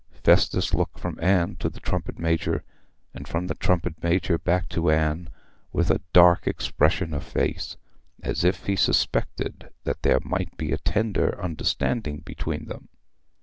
[0.23, 2.63] Festus looked from Anne to the trumpet major,
[3.13, 5.29] and from the trumpet major back to Anne,
[5.71, 7.77] with a dark expression of face,
[8.23, 12.89] as if he suspected that there might be a tender understanding between them.